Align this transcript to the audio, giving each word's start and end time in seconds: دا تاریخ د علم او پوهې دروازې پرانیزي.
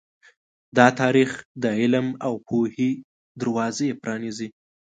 دا 0.77 0.87
تاریخ 1.01 1.31
د 1.63 1.65
علم 1.79 2.07
او 2.27 2.33
پوهې 2.47 2.89
دروازې 3.41 3.89
پرانیزي. 4.01 4.49